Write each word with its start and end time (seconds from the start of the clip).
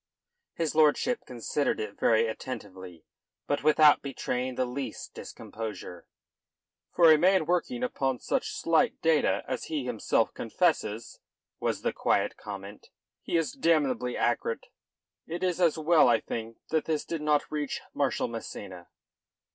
His 0.55 0.73
lordship 0.73 1.27
considered 1.27 1.79
it 1.79 1.99
very 1.99 2.25
attentively, 2.25 3.05
but 3.45 3.63
without 3.63 4.01
betraying 4.01 4.55
the 4.55 4.65
least 4.65 5.13
discomposure. 5.13 6.07
"For 6.91 7.11
a 7.11 7.19
man 7.19 7.45
working 7.45 7.83
upon 7.83 8.17
such 8.17 8.51
slight 8.55 8.99
data 9.03 9.43
as 9.47 9.65
he 9.65 9.85
himself 9.85 10.33
confesses," 10.33 11.19
was 11.59 11.83
the 11.83 11.93
quiet 11.93 12.35
comment, 12.35 12.87
"he 13.21 13.37
is 13.37 13.51
damnably 13.53 14.17
accurate. 14.17 14.65
It 15.27 15.43
is 15.43 15.61
as 15.61 15.77
well, 15.77 16.07
I 16.07 16.19
think, 16.19 16.57
that 16.69 16.85
this 16.85 17.05
did 17.05 17.21
not 17.21 17.51
reach 17.51 17.79
Marshal 17.93 18.27
Massena." 18.27 18.87